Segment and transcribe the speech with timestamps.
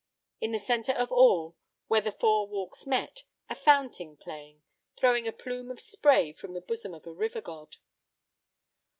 [0.39, 1.55] In the centre of all,
[1.85, 4.63] where the four walks met, a fountain playing,
[4.97, 7.77] throwing a plume of spray from the bosom of a river god.